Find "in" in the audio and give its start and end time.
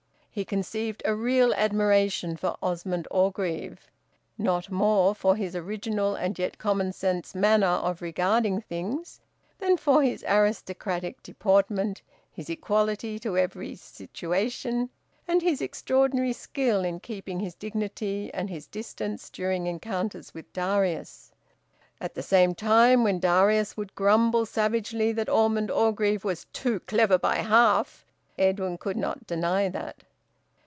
16.85-17.01